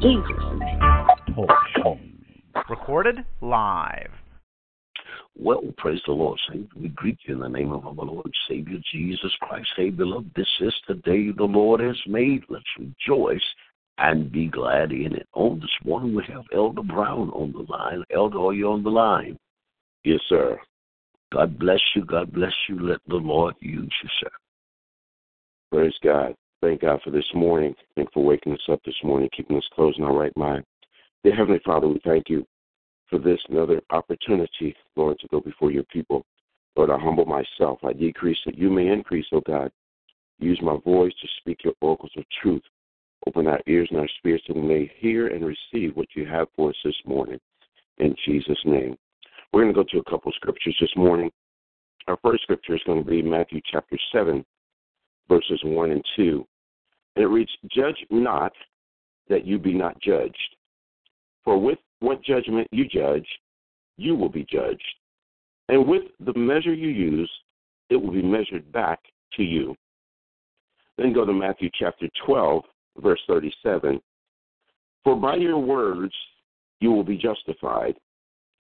[0.00, 0.26] Jesus'
[0.58, 0.80] name.
[1.34, 1.98] Talk show.
[2.68, 4.10] Recorded live.
[5.38, 6.68] Well, praise the Lord, Saint.
[6.76, 9.68] We greet you in the name of our Lord Savior Jesus Christ.
[9.76, 12.42] Hey, beloved, this is the day the Lord has made.
[12.48, 13.44] Let's rejoice
[13.98, 15.28] and be glad in it.
[15.34, 18.02] On this morning, we have Elder Brown on the line.
[18.14, 19.38] Elder, are you on the line?
[20.04, 20.58] Yes, sir.
[21.32, 22.04] God bless you.
[22.04, 22.78] God bless you.
[22.80, 24.30] Let the Lord use you, sir.
[25.70, 26.34] Praise God.
[26.62, 27.74] Thank God for this morning.
[27.94, 30.64] Thank for waking us up this morning, keeping us closed in our right mind.
[31.22, 32.46] Dear Heavenly Father, we thank you
[33.10, 36.24] for this another opportunity, Lord, to go before your people.
[36.76, 37.78] Lord, I humble myself.
[37.84, 39.70] I decrease that you may increase, oh God.
[40.38, 42.62] Use my voice to speak your oracles of truth.
[43.26, 46.48] Open our ears and our spirits that we may hear and receive what you have
[46.54, 47.38] for us this morning.
[47.98, 48.96] In Jesus' name.
[49.52, 51.30] We're going to go to a couple of scriptures this morning.
[52.08, 54.44] Our first scripture is going to be Matthew chapter 7,
[55.28, 56.46] verses 1 and 2.
[57.16, 58.52] And it reads, Judge not
[59.28, 60.56] that you be not judged.
[61.44, 63.26] For with what judgment you judge,
[63.96, 64.82] you will be judged.
[65.68, 67.30] And with the measure you use,
[67.90, 69.00] it will be measured back
[69.34, 69.74] to you.
[70.98, 72.62] Then go to Matthew chapter 12,
[72.98, 74.00] verse 37.
[75.04, 76.14] For by your words
[76.80, 77.94] you will be justified,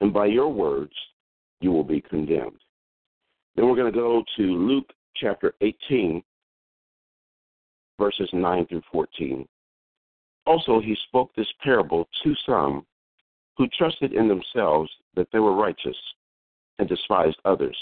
[0.00, 0.92] and by your words
[1.60, 2.60] you will be condemned.
[3.56, 6.22] Then we're going to go to Luke chapter 18,
[7.98, 9.46] verses 9 through 14.
[10.46, 12.84] Also, he spoke this parable to some
[13.56, 15.96] who trusted in themselves that they were righteous
[16.78, 17.76] and despised others.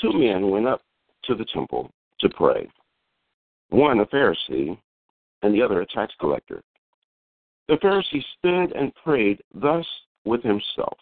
[0.00, 0.82] Two men went up
[1.24, 2.68] to the temple to pray
[3.70, 4.78] one a Pharisee
[5.42, 6.62] and the other a tax collector.
[7.68, 9.86] The Pharisee stood and prayed thus
[10.24, 10.98] with himself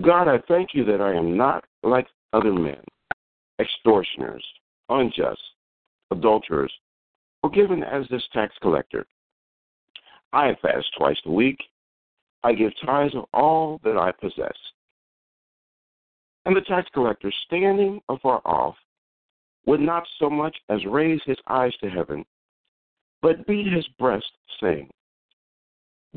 [0.00, 2.82] God, I thank you that I am not like other men,
[3.60, 4.44] extortioners,
[4.88, 5.40] unjust,
[6.12, 6.72] adulterers,
[7.42, 9.06] or given as this tax collector.
[10.32, 11.58] I fast twice a week.
[12.44, 14.56] I give tithes of all that I possess.
[16.44, 18.74] And the tax collector, standing afar off,
[19.66, 22.24] would not so much as raise his eyes to heaven,
[23.20, 24.30] but beat his breast,
[24.60, 24.90] saying,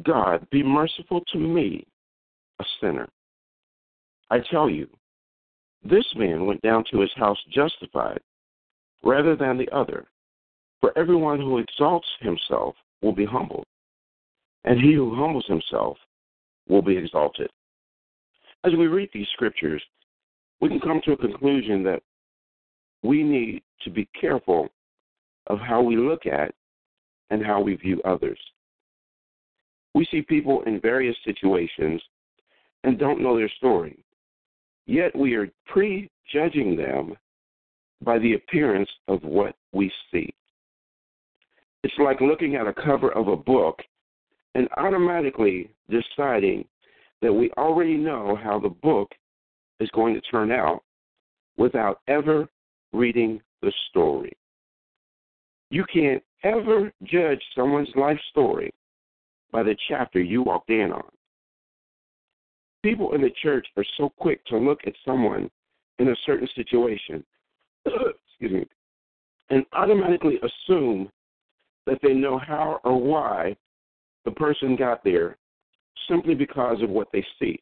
[0.04, 1.86] God, be merciful to me,
[2.60, 3.08] a sinner.
[4.32, 4.88] I tell you,
[5.84, 8.20] this man went down to his house justified
[9.06, 10.06] rather than the other.
[10.82, 13.66] For everyone who exalts himself will be humbled,
[14.66, 15.98] and he who humbles himself
[16.68, 17.50] will be exalted.
[18.66, 19.82] As we read these scriptures,
[20.60, 22.02] we can come to a conclusion that
[23.04, 24.70] we need to be careful
[25.48, 26.54] of how we look at
[27.30, 28.40] and how we view others.
[29.94, 32.02] We see people in various situations
[32.84, 34.04] and don't know their story.
[34.88, 37.16] Yet we are prejudging them
[38.04, 40.34] by the appearance of what we see.
[41.84, 43.80] It's like looking at a cover of a book
[44.56, 46.66] and automatically deciding
[47.22, 49.12] that we already know how the book
[49.80, 50.84] is going to turn out
[51.58, 52.48] without ever
[52.94, 54.32] reading the story.
[55.70, 58.74] You can't ever judge someone's life story
[59.52, 61.04] by the chapter you walked in on.
[62.84, 65.50] People in the church are so quick to look at someone
[66.00, 67.24] in a certain situation
[68.30, 68.66] excuse me,
[69.50, 71.10] and automatically assume
[71.86, 73.56] that they know how or why
[74.26, 75.38] the person got there
[76.10, 77.60] simply because of what they see.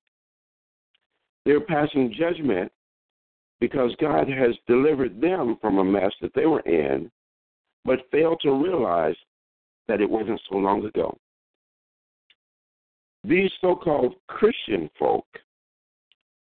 [1.46, 2.72] They're passing judgment
[3.60, 7.12] because God has delivered them from a mess that they were in,
[7.86, 9.16] but failed to realize
[9.88, 11.18] that it wasn't so long ago.
[13.26, 15.26] These so called Christian folk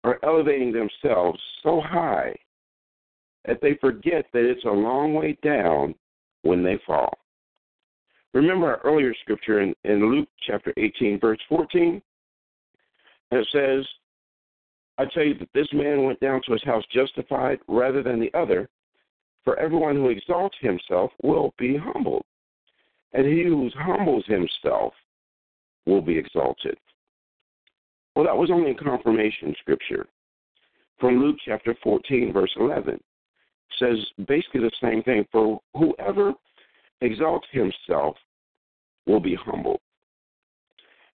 [0.04, 2.36] are elevating themselves so high
[3.46, 5.96] that they forget that it's a long way down
[6.44, 7.14] when they fall.
[8.34, 12.02] Remember our earlier scripture in, in Luke chapter 18, verse 14?
[13.32, 13.86] And it says,
[14.98, 18.32] I tell you that this man went down to his house justified rather than the
[18.38, 18.70] other.
[19.46, 22.26] For everyone who exalts himself will be humbled,
[23.14, 24.94] and he who humbles himself
[25.86, 26.78] will be exalted.
[28.16, 30.06] Well, that was only a confirmation scripture
[31.00, 33.00] from Luke chapter 14, verse 11
[33.78, 35.26] says basically the same thing.
[35.32, 36.34] For whoever
[37.02, 38.16] exalts himself
[39.06, 39.80] will be humbled,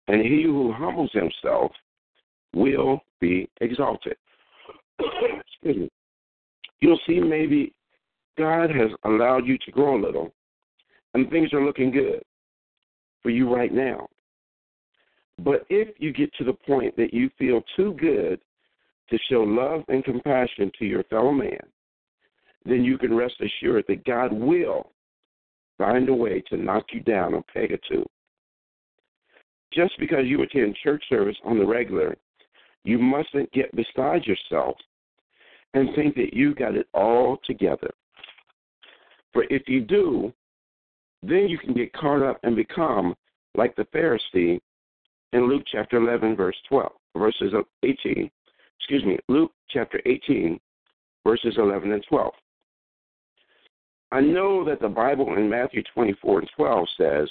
[0.08, 1.72] and he who humbles himself
[2.54, 4.16] will be exalted.
[5.00, 5.90] Excuse me.
[6.82, 7.74] You'll see maybe
[8.38, 10.34] God has allowed you to grow a little,
[11.14, 12.22] and things are looking good
[13.24, 14.08] for you right now.
[15.40, 18.40] But if you get to the point that you feel too good
[19.10, 21.60] to show love and compassion to your fellow man,
[22.66, 24.92] then you can rest assured that God will
[25.78, 28.06] find a way to knock you down a peg or two
[29.76, 32.16] just because you attend church service on the regular,
[32.84, 34.78] you mustn't get beside yourself
[35.74, 37.92] and think that you got it all together.
[39.34, 40.32] For if you do,
[41.22, 43.16] then you can get caught up and become
[43.56, 44.60] like the Pharisee
[45.34, 47.54] in Luke chapter 11, verse 12, verses
[47.84, 48.30] 18.
[48.80, 50.60] Excuse me, Luke chapter 18,
[51.26, 52.32] verses 11 and 12.
[54.12, 57.30] I know that the Bible in Matthew 24 and 12 says,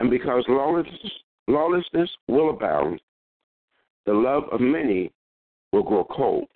[0.00, 1.12] And because lawlessness,
[1.48, 3.00] lawlessness will abound,
[4.04, 5.10] the love of many
[5.72, 6.48] will grow cold.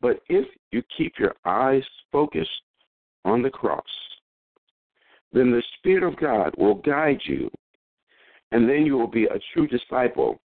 [0.00, 2.50] But if you keep your eyes focused
[3.24, 3.82] on the cross,
[5.32, 7.50] then the Spirit of God will guide you,
[8.52, 10.40] and then you will be a true disciple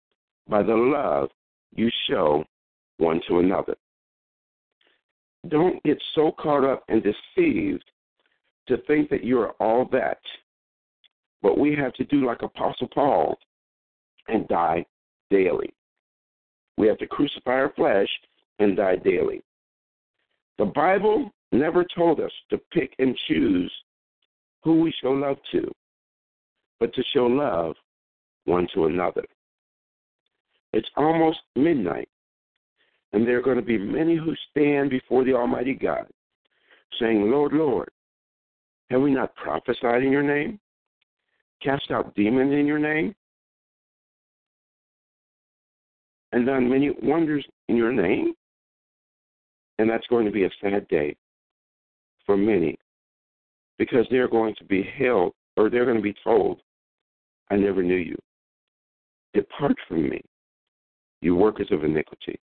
[0.49, 1.31] by the love
[1.75, 2.45] you show
[2.99, 3.75] one to another.
[5.46, 7.85] Don't get so caught up and deceived
[8.67, 10.19] to think that you are all that.
[11.43, 13.38] But we have to do like Apostle Paul
[14.26, 14.85] and die
[15.31, 15.73] daily.
[16.76, 18.08] We have to crucify our flesh
[18.58, 19.43] and die daily.
[20.58, 23.73] The Bible never told us to pick and choose
[24.64, 25.70] who we show love to,
[26.81, 27.76] but to show love
[28.44, 29.25] one to another.
[30.73, 32.08] It's almost midnight,
[33.13, 36.07] and there are going to be many who stand before the Almighty God,
[37.01, 37.89] saying, Lord, Lord,
[38.91, 40.59] have we not prophesied in your name?
[41.63, 43.15] Cast out demons in your name?
[46.33, 48.35] And done many wonders in your name?
[49.79, 51.17] And that's going to be a sad day
[52.27, 52.77] for many
[53.79, 56.61] because they're going to be held or they're going to be told,
[57.51, 58.17] I never knew you.
[59.35, 60.21] Depart from me,
[61.21, 62.39] you workers of iniquity.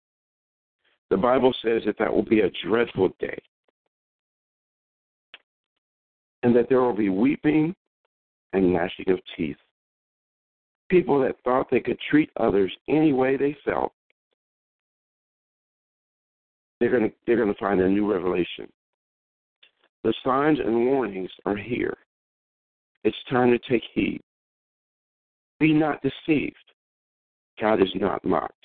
[1.15, 3.41] The Bible says that that will be a dreadful day
[6.43, 7.73] and that there will be weeping
[8.51, 9.55] and gnashing of teeth.
[10.89, 13.93] People that thought they could treat others any way they felt
[16.81, 18.67] they're going to they're going to find a new revelation.
[20.03, 21.95] The signs and warnings are here.
[23.05, 24.19] It's time to take heed.
[25.61, 26.57] Be not deceived.
[27.61, 28.64] God is not mocked.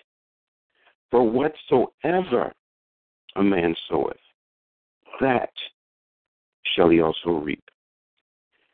[1.10, 2.52] For whatsoever
[3.36, 4.16] a man soweth,
[5.20, 5.50] that
[6.74, 7.62] shall he also reap.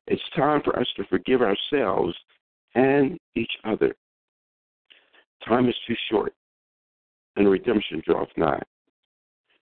[0.06, 2.14] It's time for us to forgive ourselves
[2.74, 3.94] and each other.
[5.46, 6.34] Time is too short,
[7.36, 8.62] and redemption draweth nigh.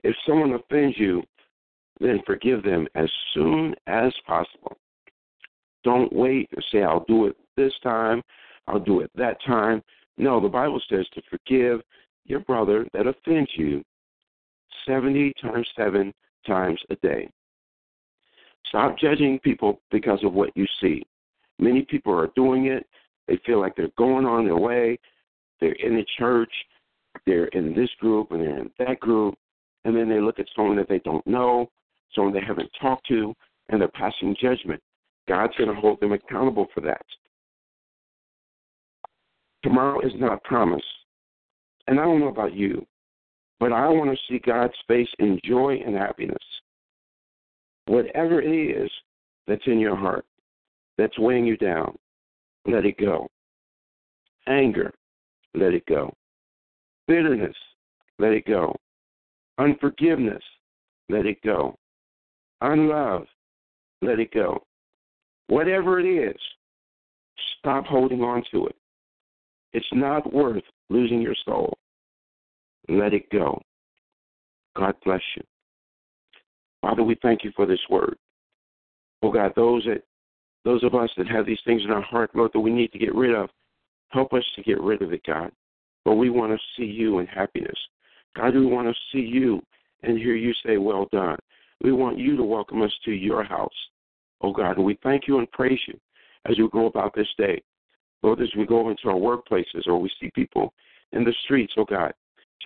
[0.04, 1.24] If someone offends you,
[2.00, 4.78] then forgive them as soon as possible.
[5.84, 8.22] Don't wait and say, I'll do it this time,
[8.68, 9.82] I'll do it that time.
[10.18, 11.82] No, the Bible says to forgive
[12.28, 13.84] your brother that offends you
[14.86, 16.14] 70 times 7
[16.46, 17.30] times a day.
[18.68, 21.04] Stop judging people because of what you see.
[21.60, 22.86] Many people are doing it.
[23.28, 25.00] They feel like they're going on their way.
[25.60, 26.52] They're in the church.
[27.26, 29.36] They're in this group and they're in that group
[29.88, 31.70] and then they look at someone that they don't know,
[32.14, 33.34] someone they haven't talked to,
[33.70, 34.82] and they're passing judgment.
[35.30, 37.06] God's going to hold them accountable for that.
[39.64, 40.86] Tomorrow is not promised.
[41.88, 42.86] And I don't know about you,
[43.60, 46.44] but I want to see God's face in joy and happiness.
[47.86, 48.92] Whatever it is
[49.48, 50.26] that's in your heart,
[50.98, 51.96] that's weighing you down,
[52.66, 53.28] let it go.
[54.48, 54.94] Anger,
[55.54, 56.14] let it go.
[57.08, 57.56] Bitterness,
[58.20, 58.76] let it go.
[59.58, 60.44] Unforgiveness,
[61.10, 61.78] let it go.
[62.62, 63.26] Unlove,
[64.02, 64.62] let it go.
[65.48, 66.40] Whatever it is,
[67.60, 68.76] stop holding on to it.
[69.74, 71.77] It's not worth losing your soul.
[72.90, 73.62] Let it go.
[74.76, 75.44] God bless you.
[76.82, 78.16] Father, we thank you for this word.
[79.24, 80.04] Oh God, those that
[80.64, 83.00] those of us that have these things in our heart, Lord, that we need to
[83.00, 83.50] get rid of,
[84.10, 85.52] help us to get rid of it, God.
[86.06, 87.78] But we want to see you in happiness.
[88.36, 89.62] God, we want to see you
[90.04, 91.38] and hear you say, Well done.
[91.84, 93.70] We want you to welcome us to your house,
[94.42, 94.78] oh God.
[94.78, 96.00] And we thank you and praise you
[96.46, 97.62] as we go about this day.
[98.24, 100.74] Lord, as we go into our workplaces or we see people
[101.12, 102.14] in the streets, oh God,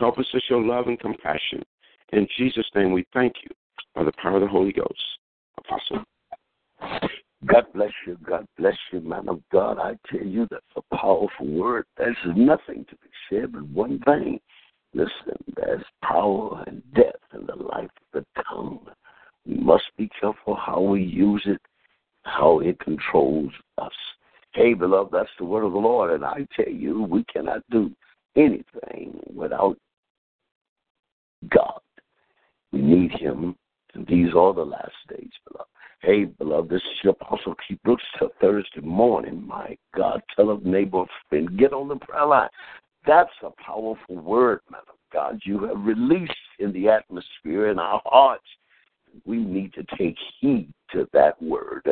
[0.01, 1.63] help us to show love and compassion.
[2.11, 3.49] In Jesus' name, we thank you
[3.95, 5.01] by the power of the Holy Ghost.
[5.57, 6.03] Apostle.
[7.45, 8.17] God bless you.
[8.27, 9.77] God bless you, man of God.
[9.77, 11.85] I tell you, that's a powerful word.
[11.97, 14.39] There's nothing to be said but one thing.
[14.93, 18.79] Listen, there's power and death in the life of the tongue.
[19.45, 21.61] We must be careful how we use it,
[22.23, 23.93] how it controls us.
[24.53, 27.91] Hey, beloved, that's the word of the Lord, and I tell you, we cannot do
[28.35, 29.77] anything without
[31.49, 31.79] God.
[32.71, 33.55] We need Him,
[34.07, 35.69] these are the last days, beloved.
[36.01, 39.45] Hey, beloved, this is your Apostle Keith Brooks till Thursday morning.
[39.45, 42.49] My God, tell a neighbor, friend, get on the prayer line.
[43.05, 48.01] That's a powerful word, man of God, you have released in the atmosphere in our
[48.05, 48.45] hearts.
[49.25, 51.87] We need to take heed to that word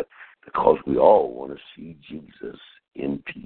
[0.45, 2.59] because we all want to see Jesus
[2.95, 3.45] in peace.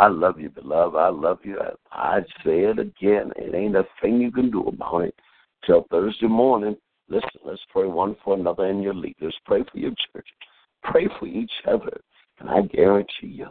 [0.00, 0.96] I love you, beloved.
[0.96, 1.58] I love you.
[1.60, 3.32] I I say it again.
[3.36, 5.14] It ain't a thing you can do about it.
[5.66, 6.74] Till Thursday morning,
[7.10, 9.36] listen, let's pray one for another and your leaders.
[9.44, 10.26] Pray for your church.
[10.82, 12.00] Pray for each other.
[12.38, 13.48] And I guarantee you,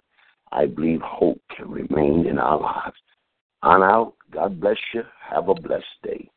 [0.51, 2.98] I believe hope can remain in our lives.
[3.62, 4.15] On out.
[4.32, 5.03] God bless you.
[5.29, 6.32] Have a blessed day.